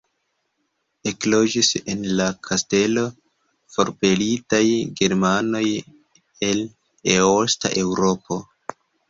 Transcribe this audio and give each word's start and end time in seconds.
Ekloĝis 1.09 1.67
en 1.93 2.01
la 2.19 2.25
kastelo 2.47 3.03
forpelitaj 3.75 4.63
germanoj 5.03 5.63
el 6.49 6.65
Eosta 7.19 7.73
Eŭropo. 7.85 8.41